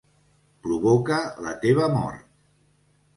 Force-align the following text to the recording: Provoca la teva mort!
Provoca 0.67 1.19
la 1.47 1.53
teva 1.65 1.91
mort! 1.99 2.25